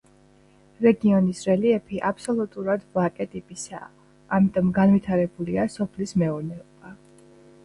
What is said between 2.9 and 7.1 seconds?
ვაკე ტიპისაა, ამიტომ განვითარებულია სოფლის მეურნეობა.